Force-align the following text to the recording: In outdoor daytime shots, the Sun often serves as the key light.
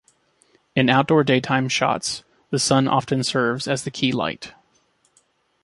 In 0.75 0.89
outdoor 0.89 1.23
daytime 1.23 1.69
shots, 1.69 2.23
the 2.49 2.57
Sun 2.57 2.87
often 2.87 3.23
serves 3.23 3.67
as 3.67 3.83
the 3.83 3.91
key 3.91 4.11
light. 4.11 4.51